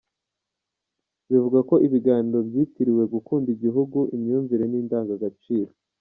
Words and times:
Bivugwa 1.29 1.59
ko 1.69 1.75
ibiganiro 1.87 2.39
byitiriwe 2.47 3.03
“gukunda 3.13 3.47
igihugu, 3.55 3.97
imyumvire 4.15 4.63
n’indangagaciro. 4.67 5.71